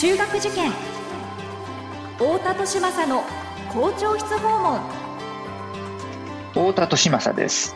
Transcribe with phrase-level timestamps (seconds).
[0.00, 0.70] 中学受験。
[2.18, 3.24] 太田利政の
[3.72, 4.80] 校長室訪問。
[6.52, 7.74] 太田利政です。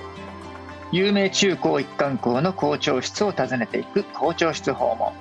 [0.93, 5.13] 有名中高一貫校の校長室を訪ねていく校長室訪問。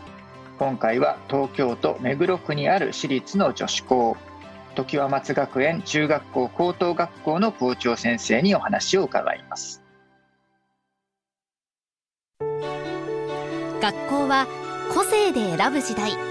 [0.59, 4.15] 今回は東京都目黒区にある私立の女子校。
[4.75, 9.81] 常盤松学園中学校高等学校の校長先生にお話を伺います。
[13.81, 14.45] 学校は
[14.93, 16.30] 個性で選ぶ時代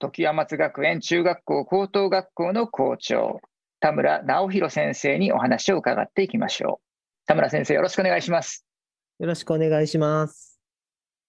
[0.00, 3.40] 時山松学園中学校高等学校の校長
[3.80, 7.26] 田村直弘先生にお話を伺っていきましょう。
[7.26, 8.64] 田村先生よろしくお願いします。
[9.18, 10.58] よろしくお願いします。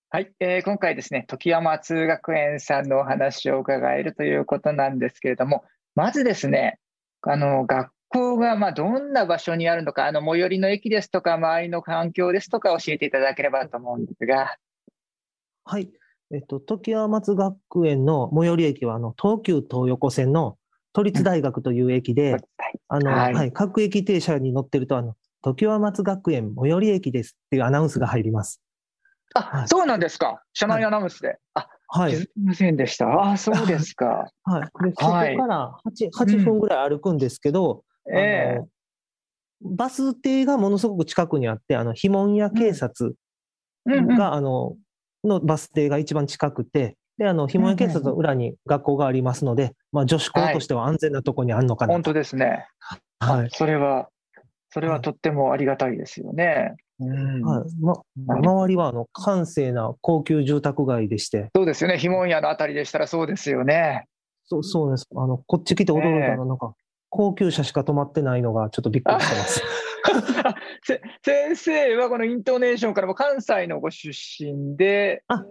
[0.09, 5.65] はい、えー、今回ですね時山通学園さんのお話を伺えるということなんですけれども
[5.95, 6.79] まずですね
[7.23, 14.55] あの学校がまどんな場所にあるのかあの最寄りの駅ですとか周りの環境ですとか教えていただければと思うんですが。
[15.65, 15.91] はい
[16.33, 20.57] えっと、時山松学園の最寄り駅は、あの、東急東横線の
[20.93, 22.39] 都立大学という駅で、うん、
[22.87, 28.61] あの、はい、はい、各駅停車に乗ってると、あの、時山松学園最寄り駅ですっていうアナウンスが入ります。
[29.33, 30.41] あ、はい、そうなんですか。
[30.53, 31.27] 車内アナウンスで。
[31.27, 32.11] はい、あ、はい。
[32.11, 33.31] 気づきませんでした。
[33.31, 34.31] あ、そうですか。
[34.43, 34.61] はい。
[34.61, 38.65] で、そこから8、8分ぐらい歩くんですけど、うん、ええー、
[39.75, 43.15] バス停がものすごく近くにあって、あの、肥門屋警察
[43.85, 44.75] が、うんうん、あの、
[45.23, 52.65] のバス停が一番近くて、で、あの、ひもや警察の裏に学校がありますので、まあ、女子校としては安全なところにあるのかな、はい、本当ですね。
[53.19, 53.49] はい。
[53.51, 54.09] それは、
[54.69, 56.75] それはとってもありがたいですよね。
[56.99, 61.49] うんはいま、周りはあの閑静な高級住宅街でして。
[61.55, 61.97] そうですよね。
[61.97, 64.05] ひもやのあたりでしたらそうですよね。
[64.45, 65.07] そうそうです。
[65.15, 66.73] あの、こっち来て驚いたのは、なんか、
[67.09, 69.61] 高級車しか止まってないのがちょっとびっくりしてます。
[71.23, 75.23] 先生はこのイントネーションからも関西のご出身で。
[75.27, 75.45] あ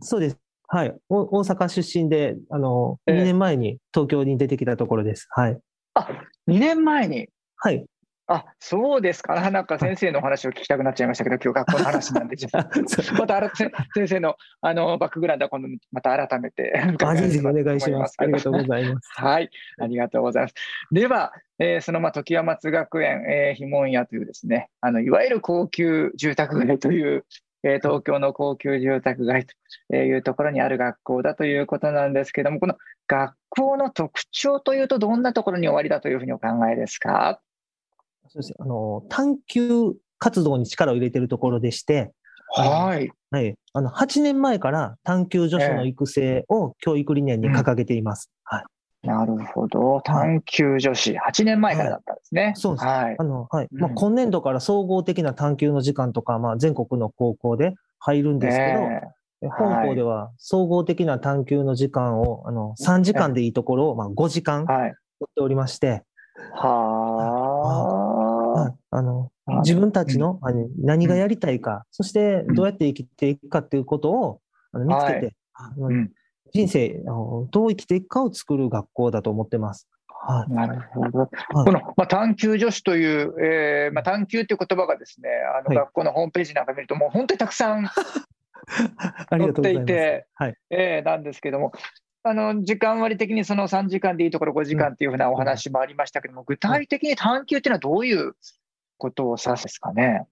[0.00, 0.38] そうです。
[0.68, 0.94] はい。
[1.08, 5.28] 大阪出身で、あの、えー、2年前に東京に出てきたところです。
[5.30, 5.58] はい。
[5.94, 6.08] あ、
[6.48, 7.28] 2年前に？
[7.56, 7.86] はい。
[8.26, 9.50] あ、そうですか。
[9.50, 12.36] なんか先生のお話を聞きたくなっちゃいましたけど、今日学校の話なんで、
[13.18, 13.70] また先
[14.08, 18.14] 生のあのバックグラウンドは今度また改めてお願いします。
[18.18, 19.10] ありがとうございます。
[19.14, 20.54] はい、ありがとうございます。
[20.90, 27.26] では、えー、そのまあ時山松学園、えー、ひもんやというですね、あのいわゆる高級住宅街という、
[27.62, 29.46] えー、東京の高級住宅街
[29.90, 32.76] というところにある学校だということなんですけども、この
[33.06, 37.40] 学校の特徴というと、どんなところに終わりだというふうにお考えですか？
[38.28, 42.12] そうですあの探究活動に力を入れているところでして、
[42.48, 43.10] はい。
[43.30, 43.54] はい。
[43.72, 48.30] あの、8年前から探究助手の育成を教育理念に掲げています。
[48.44, 48.64] はい。
[49.06, 50.00] なるほど。
[50.02, 52.42] 探究女子、8年前からだったんですね。
[52.42, 52.86] はい、そうです。
[52.86, 53.16] はい。
[53.18, 53.68] あの、はい。
[53.72, 58.70] まあ、今年度から総合的な探究の時間とか、まあ、全国の高校で入るんですけど、
[59.42, 66.02] えー、本校では総合的な探究の時間を、あの、3時間でいいところを、まあ、5時間取っておりまして、
[66.52, 68.03] はあ。
[68.90, 69.30] あの、
[69.62, 74.40] 自分たちの、あの何がやりたいか、そしてどうやって生きていくかっていうことを
[74.72, 75.36] あの見つけて、
[76.52, 77.02] 人生
[77.50, 79.88] どう生きていくかを作る学校だと思ってます。
[80.26, 81.30] はい、なるほど。
[81.52, 85.28] この、まあ、探究女子という、えーまあ、探究という言葉がですね、
[85.58, 87.86] あの学校のホームページなんか見ると、もう本当にたくさん
[89.30, 91.72] 載っていて、はい、えー、なんですけども、
[92.26, 98.32] あの時間割的にその3時間でいいところ5時間っていうふうなお話もありましたけども、具体的に探究っていうのはどういう
[98.96, 100.24] ことを指すですかね？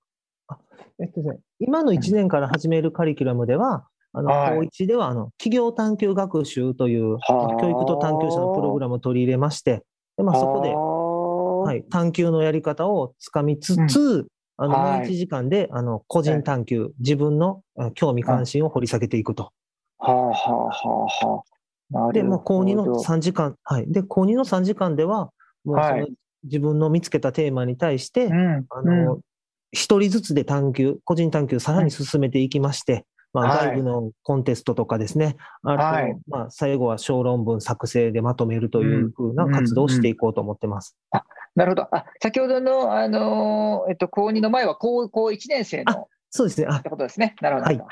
[0.98, 9.82] えっとね、今の1年から始めるカリキュラムでは、あの、高1では、あの、企業探究学習という、教育と探究者のプログラムを取り入れまして、
[10.16, 14.26] でまあ、そこで、はい、探究のやり方をつかみつつ、うん、
[14.56, 17.62] あの、もう1時間で、あの、個人探究、自分の
[17.94, 19.50] 興味関心を掘り下げていくと。
[19.98, 21.52] はあはあはあはあ。
[22.12, 23.90] で、まあ、高2の3時間、はい。
[23.90, 25.30] で、高2の3時間では、
[25.64, 26.06] もうその
[26.44, 28.30] 自分の見つけたテーマに対して、
[28.70, 29.20] あの、
[29.72, 40.96] 一、人ずつで探究、個人探究さらに進めていきまして、まあ、外部のコンテストとかですね、あと、はい、まあ、最後は小論文作成でまとめるというふうな活動をしていこうと思ってます。
[41.12, 41.96] うんうんうん、なるほど。
[41.96, 46.08] あ、先ほどの、あの、えっと、高2の前は高校1年生の。
[46.30, 46.66] そうですね。
[46.68, 47.34] あ、ってことですね。
[47.40, 47.66] なるほど。
[47.66, 47.78] はい。
[47.78, 47.86] わ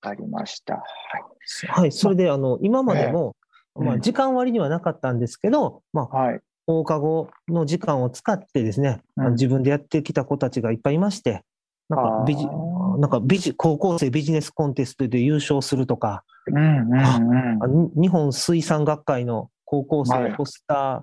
[0.00, 0.74] かりました。
[0.74, 1.80] はい。
[1.80, 3.36] はい、それで、あの、今までも、
[3.74, 11.44] まあ、時間割にはなかったんですけど、まあ、はい、放課後の時間を使ってですね、うん、自分でやってきた子たちがいっぱいいまして、
[11.88, 21.00] なんかビジ、なんかビジ、高校生ビジネスコンテストで優勝するとか、うんうんうん、日本水産学会の高校生ポスター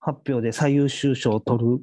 [0.00, 1.82] 発表で最優秀賞を取る。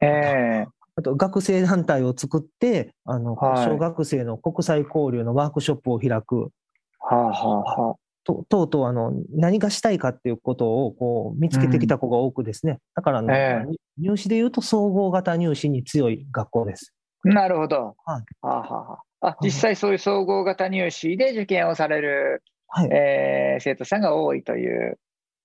[0.00, 0.70] えー、
[1.00, 6.50] あと学生団体を作って、あの、はい、小学生の国際交流のワークショップを開く。
[6.98, 16.94] はあはあはあ、ととうとうあの何がしたいかっていうことをこう見つけてきた子が多くですね、うん、だから、ね、えー、入試でいうと総合型入試に強い学校です。
[17.24, 17.96] なるほど。
[18.04, 24.98] はい、はあはあ、あ実際そういう総合型入試で受験をされる、はいえー、生徒さんが多いという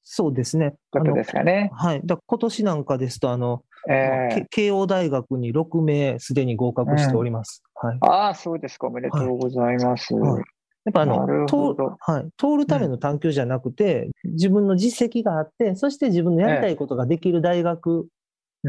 [0.05, 0.75] そうですね。
[0.91, 1.71] ことですかね。
[1.73, 2.01] はい。
[2.05, 7.63] だ今年なんかですと、あの、えー、慶応大学に6名すでに合格しております。
[7.83, 8.87] うん、はい、ああ、そうですか。
[8.87, 10.13] おめでとうございます。
[10.13, 10.31] はい。
[10.33, 10.43] はい、
[10.85, 18.07] やっぱあの通る、はい、通るための探究じゃなくて、うん、自分の実績があって、そして自分のやりたいことができる大学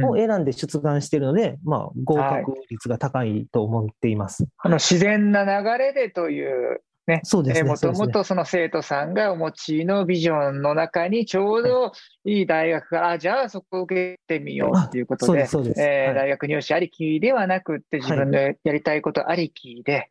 [0.05, 4.47] を選んで出願しているので、うん、まあ、合格率が高いと思っています。
[4.59, 7.69] あの自然な流れでというね、そうですね。
[7.69, 11.93] もともとその生徒さんがお持ちのビジョンの中にちょうど
[12.25, 15.49] いい大学が、あ、じゃあそこを受けてみようということで、で
[15.79, 20.11] えー、大学入試ありきではなくって自分のやりたいことありきで、はい、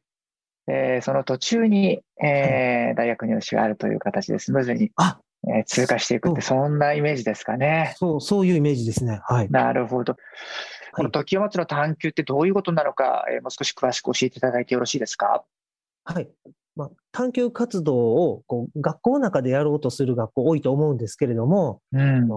[0.67, 7.93] えー、その途中に、えー、大学入試があるという形でスムーズにあえー、通過していくって、そんなイメージですかね。
[7.97, 9.19] そう、そういうイメージですね。
[9.25, 9.49] はい。
[9.51, 10.15] なるほど。
[10.91, 15.43] この時を待つの探求ってどういうことなのか、えー、もう少し詳しく教えていただいてよろしいですか？
[16.03, 16.27] はい。
[16.75, 22.27] まあ、探究活動をこう学校の中でやろうとする学校多いと思うんですけれども、うん、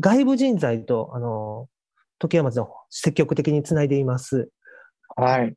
[0.00, 1.68] 外部人材とあの
[2.18, 4.48] 時山町は積極的につないでいます。
[5.16, 5.54] はい。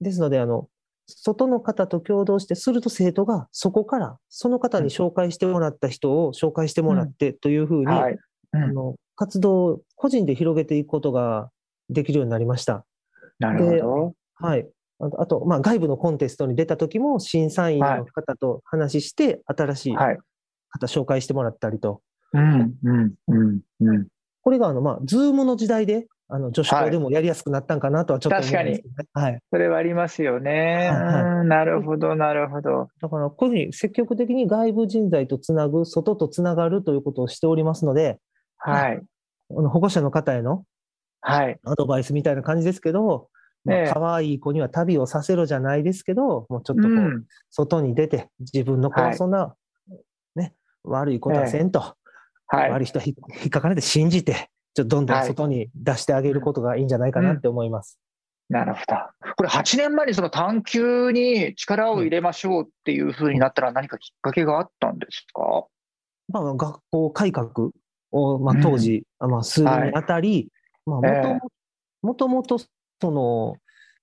[0.00, 0.68] ですので、あの、
[1.06, 8.18] 外の方と共同して、すると生徒がそこからその方に紹介してもらった人を紹介してもらってというふうに、はい
[8.52, 11.50] うん、あの活動を個人で広げていくことが
[11.90, 12.84] できるようになりました。
[13.38, 14.14] なるほど。
[14.34, 14.68] はい。
[15.18, 20.16] あと、まあ、外部のコンテストに出た時も、審査員の方と話して、新しい方
[20.86, 22.02] 紹介してもらったりと。
[22.32, 24.06] うんうんうんうん、
[24.42, 29.38] これが、あの、まあ、ズームの時代で、あの女子校でもやりやすくなったんかなとはちょっと思うんですけど、ね、はい。
[29.50, 30.88] それはありますよね。
[30.90, 32.88] はい、なるほど、なるほど。
[33.02, 38.18] だから、こういうふうに積極的に外部人材とつなぐ、外とつながるということをしておりますので、
[38.56, 39.02] はい。
[39.50, 40.64] 保護者の方への、
[41.20, 41.58] はい。
[41.64, 43.28] アドバイスみたいな感じですけど、
[43.64, 49.54] まあ、可愛い子には旅をさせろじゃないですけど、もうちょっとこう、外に出て、自分の子はそんな、
[50.34, 51.96] ね、悪いことはせんと、
[52.48, 53.14] はい、悪い人は引
[53.46, 57.98] っかかれて信じて、ちょっとどんどん外に出してあげることがいいんじゃないかなって思います。
[58.50, 59.34] うん、なるほど。
[59.36, 65.66] これ8年前にその探求に力を入れましょうっていうふうになったら何かきっかけがあったんですか、
[66.28, 67.70] まあ、学校改革
[68.10, 70.50] を、まあ、当時、うん、まあ、するにあたり、
[70.86, 71.40] はい、まあ、
[72.02, 72.58] もともと
[73.02, 73.56] その、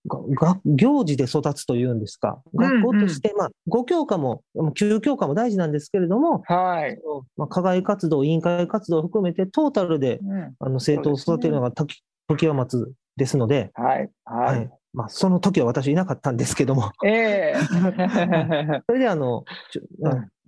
[0.05, 6.99] が行事で育つというんですか、学校として、まあ、5教科も、9教科も大事なんですけれども、はい。
[7.37, 14.09] まあ、課外活動、委員会活動を含めて、トータルで、うん、あの生徒を育てるのが時時は待つですので、はい。
[14.25, 19.45] はい、まあ、その時は私いなかったんですけども、えー、 それであの、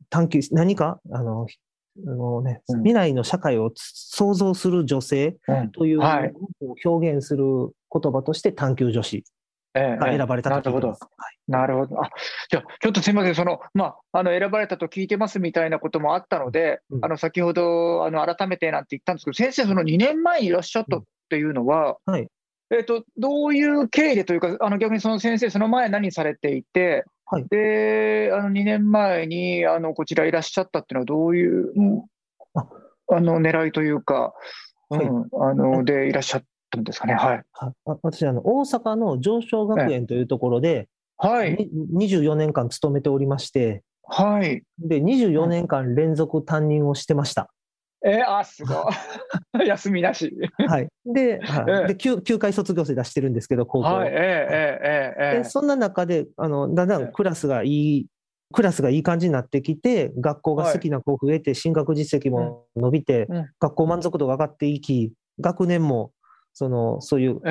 [0.09, 1.47] 探求、何かあの
[2.07, 5.37] あのね、うん、未来の社会を創造する女性
[5.73, 6.33] という、はい、
[6.85, 7.45] 表現する
[7.91, 9.23] 言葉として探求女子
[9.73, 10.97] が選ばれたと、ええ、なるほど、はい、
[11.47, 12.03] なるほど。
[12.03, 12.09] あ
[12.49, 22.27] じゃあ、ちょっとすみません、その、まあ、あの選ばれたと聞いてますみたいなこともあったので、うん、あの先ほどあの改めてなんて言ったんですけど、先生、その2年前にいらっしゃったっていうのは、うん、はい。
[22.73, 32.05] えーと、どういう経緯でというか、あの逆にその先生、その前、何されていて、はい、であの2年前にあのこちらいらっしゃったっていうのは、どういう、うん、
[32.55, 32.67] あ。
[33.13, 34.33] あの狙いというか、
[34.89, 37.13] はい、うん、あのでいらっしゃったんですかね。
[37.13, 40.87] はい、は私あの、大阪の上昇学園というところで、
[41.17, 47.49] はい、24年間勤めておりまして、はい、で24年間連続担任をしてました。
[48.03, 48.73] えー、あ、すご
[49.63, 49.67] い。
[49.67, 50.35] 休みなし。
[50.67, 50.87] はい。
[51.05, 53.85] で、 はい、で 9, 9回卒業生出してるんですけど、高校。
[53.85, 58.07] はい、えー、えー、えー、で、そんな中で、あの、だんだんクラスがいい、
[58.53, 66.11] クラスがいい感じになってきて、学校が好きな子増えて、進学実績も伸びて、うん、学校満足度が上がっていき、学年も、
[66.61, 67.41] その、そういう、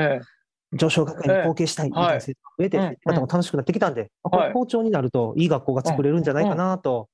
[0.72, 7.08] 上昇学園に貢献したいみたいな生徒が増えて、またも楽しくなってきたんで、はい、校長になるといい学校が作れるんじゃないかなと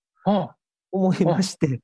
[0.92, 1.80] 思いまして、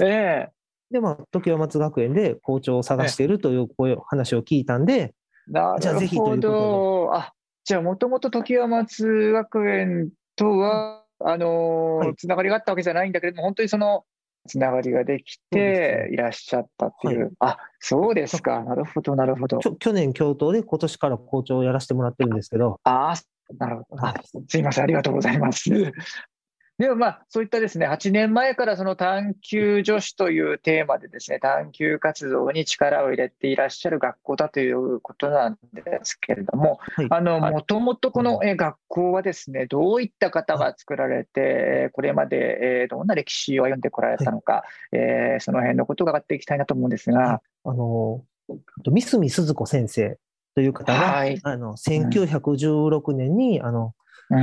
[0.00, 0.48] ええ。
[0.90, 5.14] で、まあ、時は松学園で校長を探しているという声話を聞いたんで、
[5.46, 7.18] なじゃあぜひということで。
[7.18, 7.32] あ
[7.64, 14.04] じゃあ、もともと時は松学園とは、あのつながりがあったわけじゃないんだけれども、本当にその、
[14.46, 17.16] つながりができていらっしゃったっていう。
[17.16, 18.62] うねはい、あ、そうですか。
[18.64, 19.58] なるほど、なるほど。
[19.58, 22.80] 去年、京都で今年から校長をやらせてもらってるんですけど。
[22.84, 23.14] ああ、
[23.58, 24.02] なるほど。
[24.48, 25.70] すいません、ありがとうございます。
[26.82, 47.40] でもまあ、そういったですね、8年前からその探究女子というテーマでですね、探究活動に力を入れていらっしゃる学校だということなんですけれども、はい、あの、もともとこの学校はですね、どういった方が作られて、これまでどんな歴史を歩んでこられたのか、はい、えー、その辺のことを伺っていきたいなと思うんですが。
[47.62, 48.24] あの、
[48.84, 50.18] 三角鈴子先生
[50.56, 53.94] という方が、はい、あの1916年に、あの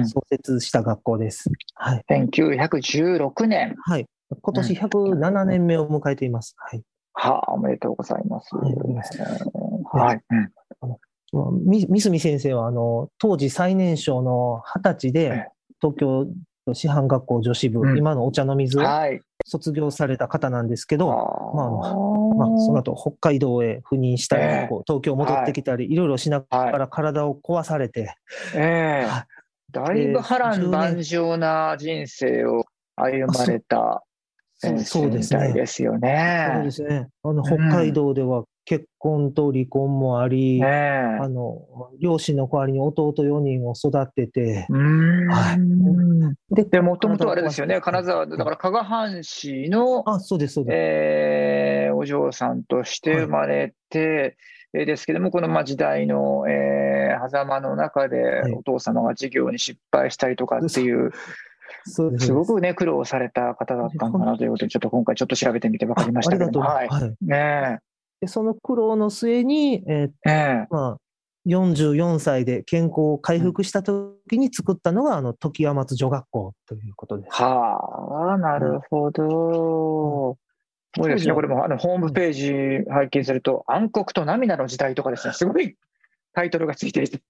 [0.05, 1.49] 創設した学校です。
[1.75, 3.75] はい、1916年。
[3.85, 4.05] はい。
[4.41, 6.55] 今年107年目を迎えています。
[6.57, 6.83] はい。
[7.13, 8.55] はあ、おめでとうございます。
[8.55, 8.73] はい。
[9.91, 10.21] はい、
[11.87, 15.47] 三角先生は、あの、当時最年少の20歳で、
[15.81, 16.27] 東京
[16.73, 18.83] 師範学校女子部、うん、今のお茶の水を
[19.45, 21.15] 卒業された方なんですけど、は
[21.53, 21.69] い、まあ、
[22.49, 28.15] まあ、その後北海道へ赴任したり、えー、東京戻ってきたり、はい、いろいろしながら体を壊されて、
[28.55, 29.25] えー、
[29.71, 34.03] だいぶ波乱万丈な人生を歩まれた
[34.83, 35.53] そうですね。
[35.53, 36.51] ですよね。
[36.55, 37.07] そうですね。
[37.23, 41.61] あの、北海道では結婚と離婚もあり、うん、あの、
[42.01, 45.57] 両親の代わりに弟4人を育てて、は
[46.51, 46.55] い。
[46.55, 50.75] で、でもともとあれですよね、金沢、だから加賀藩士の、あ、そうです、そうです。
[50.75, 54.35] えー、お嬢さんとして生まれて、
[54.73, 56.88] はい、ですけども、このまあ時代の、えー、
[57.21, 61.13] 狭間の中で、お父様が事業に失敗したりとかっていう、はい
[61.85, 66.87] すごくね、苦労された方だったんだなということで、ちょっと今回ちょっと調べてみて分かりましたけどはい。
[66.87, 67.79] はい、ね
[68.21, 70.97] でその苦労の末に、えー、えー、まあ、
[71.47, 77.41] 44歳で健康を回復した時に作ったのが、あの、時山松女学校ということです。
[77.41, 80.37] はあ、なるほど。
[80.95, 81.33] すごいですね。
[81.33, 82.33] これもあのホームペー
[82.83, 85.75] ジ拝見すると、暗黒と涙の時代とかですね、すごい
[86.33, 87.21] タイトルがついていて。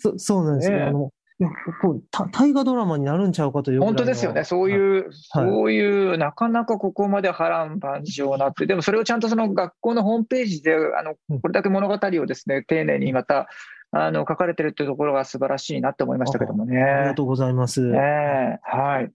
[0.00, 0.82] そそうなんですね。
[0.82, 1.50] あのいや
[1.82, 13.48] こう大河ドラマになるんちゃうかという本当ですよね、そういう、はい、そういう、なかなかここまで波乱万丈なって、でもそれをちゃんとその学校のホームページで、あのこれだけ物語をですね丁寧にまた
[13.90, 16.82] あの書かれてるっていうところが素晴らしいなって思いましたけどもね。
[16.82, 17.82] ありがとうございます。
[17.86, 19.12] ね、はい。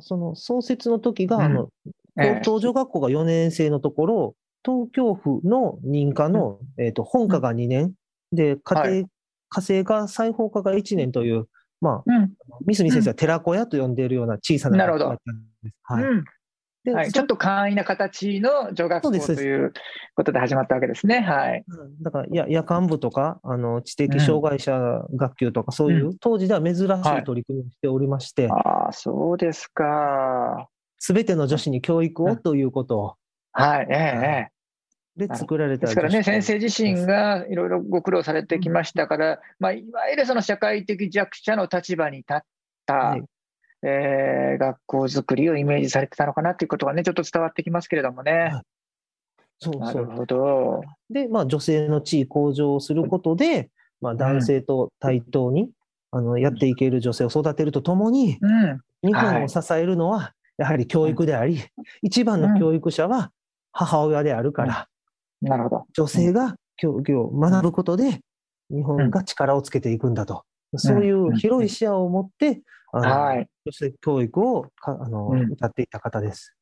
[0.00, 1.68] その創設の時が、うん、あの
[2.16, 7.92] 高等女学校が4年生のところ、東京府の認可の、うん、えーと、本科が2年、
[8.32, 9.08] で、家庭
[9.48, 11.46] 火星が裁縫科が1年という、
[11.80, 12.32] まあ、うん、
[12.66, 15.76] 三角先生は寺子屋と呼んでいるような小さな学校だったんです。
[15.82, 16.24] はい、うん
[16.94, 19.72] はい、ちょっと簡易な形の女学校という
[20.14, 21.20] ことで始まったわけですね。
[21.20, 21.64] はい。
[22.00, 28.46] だからや夜間部とかあの知的障害者学級とか、そういう、うん、当時では珍しい取り組みをしておりまして。
[28.46, 30.68] はい、ああ、そうですか。
[30.98, 33.14] すべての女子に教育をということを。
[33.52, 34.55] はい、ええ、ええ。
[35.16, 42.40] で作られたですからね、先生自身がいろいろご苦労されてきましたから、まあ、いわゆるその社会的弱者の立場に立っ
[42.84, 43.24] た、はい、
[43.82, 48.32] えー、学校づくりをイメージされてたのかなということがね、ちょっと伝わってきますけれどもね。
[48.32, 48.62] はい、
[49.58, 49.80] そうそう。
[49.80, 50.82] なるほど。
[51.08, 53.70] で、まあ、女性の地位向上をすることで、
[54.02, 55.70] まあ、男性と対等に、うん、
[56.10, 61.62] あのやっていける女性を育てるとともに、うん、日本を支えるのは、やはり教育であり、
[62.02, 63.30] 一番の教育者は
[63.72, 64.88] 母親であるから、
[65.46, 65.84] なるほど。
[65.94, 68.20] 女性が競技を学ぶことで、
[68.70, 70.44] 日本が力をつけていくんだと。
[70.72, 72.62] うん、そういう広い視野を持って、
[72.92, 76.56] うん、はい、女性教育をかあの、うん、歌っていた方です。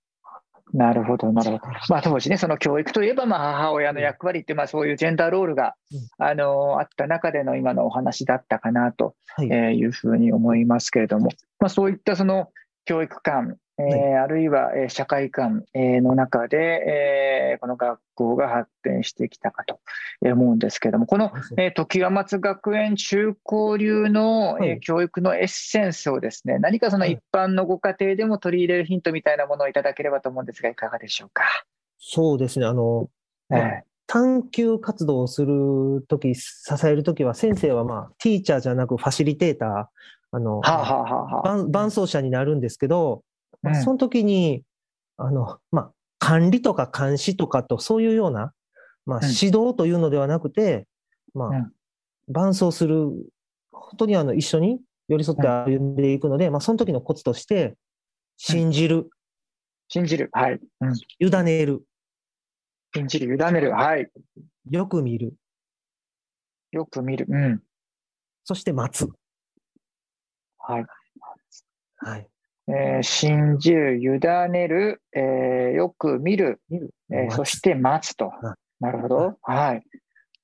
[0.72, 1.62] なるほど、なるほど。
[1.88, 5.74] まあ、当時ね、その教育といえば、まあ、母親の役割って、まあ、そういうジェンダーロールが、
[6.18, 12.48] あの、あった中での今のお話だったかなというふうに思いますけれども、まあ、そういったその
[12.84, 19.80] 教育観、えー、あるいは、えー、社会観、えー、の中で、えー、この学校が発展してきたかと
[20.22, 31.42] 思うんですけれども、この、えー、時和松学園中高流の、えー、教育のエッセンスをですね、何かその一般のご家庭でも取り入れるヒントみたいなものをいただければと思うんですが、いかがでしょうか？
[31.98, 33.08] そうですね、あの、
[33.50, 36.52] えー、探究活動をするとき、支
[36.84, 39.86] えるときは、先生は、まあ、ティーチャーじゃなくファシリテーター、
[40.34, 43.22] あの、はあはあはあ、伴走者になるんですけど、
[43.62, 44.64] まあ、その時に、
[45.16, 48.52] あの、まあ、管理とか監視とかと、そういうような、
[49.06, 50.88] まあ、指導というのではなくて、
[51.34, 51.70] まあ、
[52.28, 53.10] 伴走する、
[53.70, 57.76] 本当にあの、一緒に寄り添って歩んでいくので、まあ、その時のコツとして、
[58.36, 59.10] 信じる。
[59.86, 60.30] 信じる。
[60.32, 60.58] はい。
[60.80, 61.84] うん、委ねる。
[62.92, 63.70] 信じる、委ねる。
[63.70, 64.10] はい。
[64.68, 65.34] よく見る。
[66.72, 67.26] よく見る。
[67.28, 67.62] うん。
[68.42, 69.08] そして待つ。
[70.66, 70.86] はい。
[71.98, 72.28] はい。
[72.68, 74.18] えー、信じる、委
[74.50, 75.22] ねる、えー、
[75.72, 76.60] よく見る、
[77.12, 78.32] えー、そして待つと。
[78.80, 79.38] なるほど。
[79.42, 79.82] はい。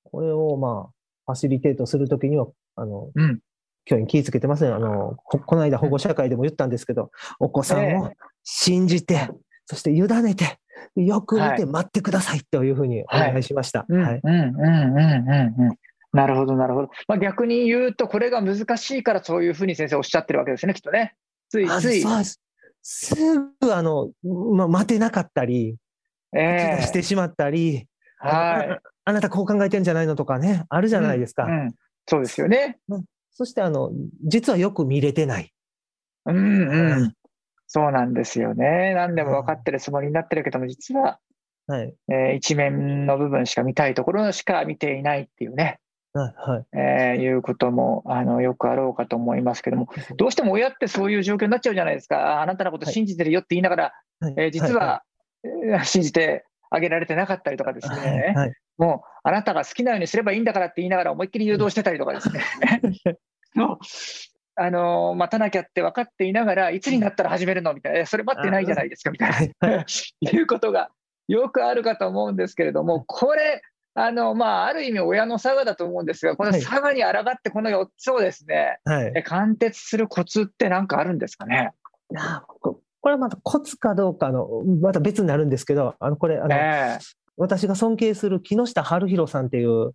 [0.04, 0.92] これを、まあ、
[1.26, 2.46] ファシリテートするときには、
[2.76, 3.40] あの、うん、
[3.84, 4.70] 教員気をつけてますね。
[4.70, 8.10] あのこ、この間保護者会でも言ったんですけど、お子さんを
[8.44, 9.30] 信じて、
[9.66, 10.58] そして委ねて、
[10.96, 13.86] よく見て待ってくださいというふうにお願いしました。
[13.88, 14.20] はい。
[14.22, 15.76] うんうんうんうんうん。
[16.12, 16.90] なるほど、なるほど。
[17.06, 21.14] まあ、逆に言うと、これが難しいからそういうふうに先生おっしゃってるわけですね、きっとね。
[21.48, 22.04] ついつい。
[22.82, 23.14] す
[23.60, 25.76] ぐ、あの、まあ、待てなかったり、
[26.36, 27.86] えー、してしまったり、
[28.18, 31.44] はいあ、あなたこう考えてんじゃないのとかね、あるじゃないですか。
[31.44, 31.74] うんうん、
[32.06, 32.78] そうですよね。
[33.32, 33.90] そして、あの、
[34.24, 35.52] 実はよく見れてない。
[36.26, 37.14] うんうん。
[37.66, 38.94] そうなんですよね。
[38.94, 41.18] 何でも分かってるつもりになってるけども、実は、
[41.66, 45.78] はいえー、一面の部分しか見たいところしか見ていないっていうね。
[46.12, 46.66] はいはい。
[46.72, 55.02] えー、いうこともあのよくあろうかと思いますけども、どうしても親ってそういう状況になっちゃうじゃないですか、あなたのこと信じてるよって言いながら、はい、えー、実は、
[55.42, 62.40] はいはい、信じてあげられてなかったりとかですね、はい、もうあなたが好きなようにすればいいんだからって言いながら思いっきり誘導してたりとかですね。
[64.56, 67.72] あの待たなきゃって分か っていながら、いつになったら始めるの？
[67.72, 69.84] みたいな、それ待ってないじゃないですかみたいな、
[70.20, 70.90] いうことが
[71.28, 73.62] よくあるかと思うんですけれども、これ、
[74.04, 81.72] あのまあ、ある意味、親の佐賀だと思うんですが、この佐賀に抗って、この4つをですね、はい、貫徹するコツって何かあるんですかね？
[82.12, 82.42] いや
[83.00, 84.48] これはまたコツかどうかの、
[84.80, 89.94] また別になるんですけど、あのこれあの、えー、私が尊敬する木下晴弘さんっていう、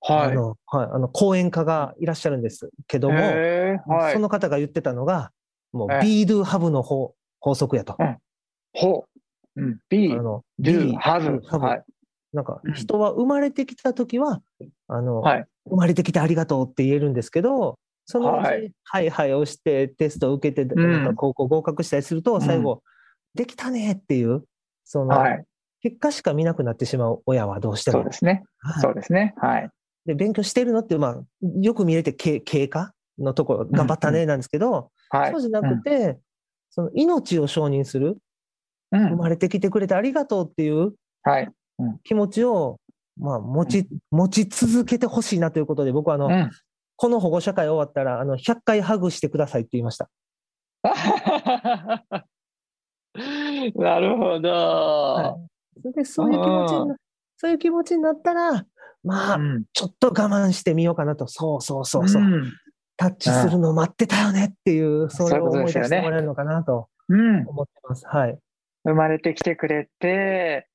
[0.00, 5.32] はい、あのはい、あの講演家がいらっしゃるんですけども、えーはい、その方が言ってたのが、
[5.72, 7.96] もう、be, do, have の法法則やと。
[7.98, 8.18] うん、
[8.72, 9.04] ほ
[9.56, 9.62] う。
[9.62, 10.14] うん、be,
[10.60, 11.58] do, have.
[11.58, 11.82] はい。
[12.34, 14.42] なんか人は生まれてきた時は、
[14.88, 22.82] あの、はい、生まれてきてありがとうって言えるんですけど、そのうち、はい、はいはいをしてテストを受けて、なんか高校合格したりすると、最後、
[23.34, 24.44] できたねっていう、
[24.84, 25.16] その、
[25.80, 27.98] 結果しか見なくなってしまう親はどうしても。
[27.98, 28.42] そうですね。
[28.80, 29.34] そうですね。
[29.36, 29.70] はい。
[30.06, 31.22] で、勉強してるのって、まあ、
[31.60, 36.18] よく見れて経経過のところ、頑張ったねなんですけど、はい、そうじゃなくて、
[36.70, 38.18] その命を承認する、
[38.90, 40.92] 生まれてきてくれてありがとうっていう、
[41.22, 41.50] はい、
[42.04, 42.80] 気持ちを、
[43.16, 46.50] まあ、持ち、持ち続けてほしいなということで、僕はあの、うん、
[46.96, 50.10] この保護者会終わったら、あの、100回ハグしてくださいって言いました。
[53.76, 55.38] なるほど、は
[55.76, 56.96] い、それでそういう気持ちにな、
[57.36, 58.66] そういう気持ちになったら、
[59.04, 61.26] まあ、うん、ちょっと我慢してみようかなと。
[61.26, 62.22] そうそうそうそう。
[62.22, 62.52] うん、
[62.96, 68.06] タッチするの待ってたよねっていう、それを思い出してもらえるのかなと思ってます。
[68.06, 68.38] はい。
[68.84, 70.68] 生まれてきてくれて、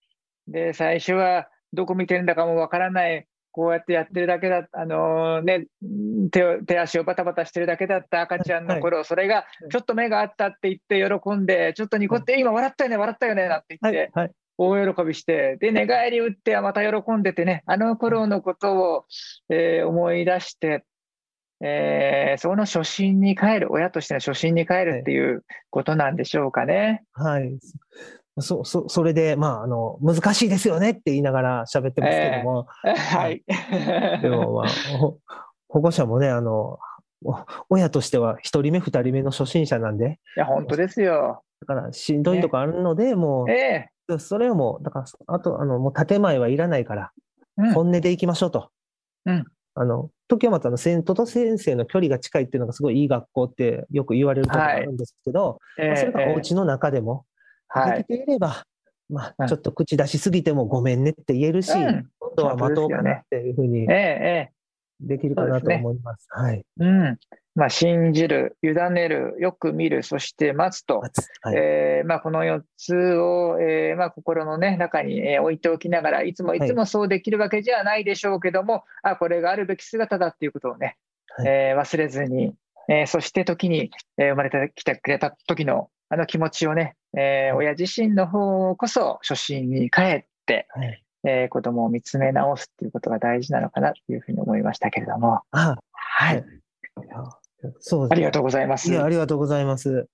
[0.51, 4.67] で、最初はどこ見てるんだかもわからない、こうやってやってるだけだ。
[4.71, 5.65] あのー、ね
[6.31, 8.21] 手、手足をバタバタしてるだけだった。
[8.21, 14.25] 赤ちゃんの頃、はい、それがちょっと目があったって言って喜んで、ちょっとニコって、今笑ったよね、笑ったよね、なんて言って、はい。
[14.25, 19.05] はい、大喜びして、で、寝返り打ってまた喜んでてね、あの頃のことを、
[19.49, 20.83] えー、思い出して、
[21.61, 27.03] えー、その初心に帰る、親としての初心に帰るっていうことなんでしょうかね。
[27.13, 27.59] はい。
[28.41, 32.67] そ、そ、それで、まあ、あの、難しいですよねって言いながら喋ってますけども。
[32.85, 33.43] えー、はい。
[34.21, 34.65] でも、まあ、
[35.67, 36.79] 保護者もね、あの、
[37.69, 40.19] 親としては一人目、二人目の初心者なんで。
[40.37, 41.43] いや、本当ですよ。
[41.61, 47.11] だから、しんどいとこあるので、もう、えー、それをもう、だから、あと、あの、もう建前はいらないから、
[47.57, 48.69] うん、本音でいきましょうと。
[49.25, 49.45] うん。
[49.75, 57.25] あの、時はまたの生徒と先生の距離が近いっていうのがすごいいい学校ってよく言われることがあるんですけど、はい、まあ、それがお家の中でも、
[57.97, 58.65] できていれば、
[59.09, 66.27] まあ、ちょっと口出しすぎてもごめんねって言えるし、うん、今度は待とうかなっていうふうにできるかなと思います。
[66.29, 66.65] すね、はい。
[66.79, 67.17] うん。
[67.55, 71.11] まあ、信じる、委ねる、よく見る、そして待つと、はい、
[71.55, 80.95] えー、まあ、この4つを、えー、まあ、心の、ね、中に、え置いておきながら、いつもいつもそうできるわけじゃないでしょうけども、はい、あこれがあるべき姿だっていうことをね、
[81.35, 82.53] はい、えー、忘れずに、
[82.87, 95.41] えそして時に、え生まれてきてくれた時のあの気持ちをね、えー、親自身の方こそ初心に帰って、はい、えー、子供を見つめ直すっていうことが大事なのかなというふうに思いましたけれども。
[95.91, 96.43] はい。
[97.79, 98.89] そうありがとうございます。
[98.89, 100.07] いや、ありがとうございます。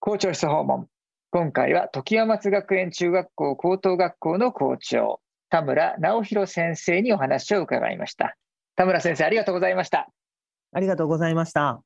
[0.00, 0.88] 校長室訪問。
[1.30, 5.20] 今回は時山松学園中学校高等学校の校長、
[5.50, 8.36] 田村直弘先生にお話を伺いました。
[8.76, 10.08] 田村先生、ありがとうございました。
[10.72, 11.84] ありがとうございました。